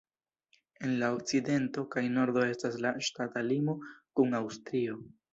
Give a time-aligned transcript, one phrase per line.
[0.85, 3.75] En la okcidento kaj nordo estas la ŝtata limo
[4.21, 4.97] kun Aŭstrio.